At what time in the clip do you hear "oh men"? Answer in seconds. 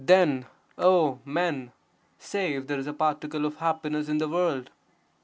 0.79-1.73